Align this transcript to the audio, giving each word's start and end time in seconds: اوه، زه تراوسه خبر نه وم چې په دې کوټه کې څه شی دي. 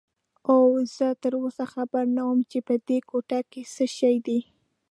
اوه، 0.51 0.79
زه 0.95 1.07
تراوسه 1.21 1.65
خبر 1.73 2.05
نه 2.15 2.23
وم 2.27 2.39
چې 2.51 2.59
په 2.67 2.75
دې 2.87 2.97
کوټه 3.09 3.39
کې 3.51 3.61
څه 3.73 3.85
شی 3.97 4.15
دي. 4.27 4.39